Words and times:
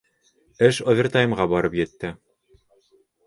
Эш 0.67 0.79
овертаймға 0.93 1.45
барып 1.53 1.77
етте. 1.81 2.11